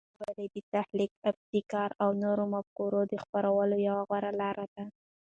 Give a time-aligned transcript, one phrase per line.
[0.39, 4.83] لیکوالی د تخلیق، ابتکار او نوو مفکورو د خپرولو یوه غوره لاره ده.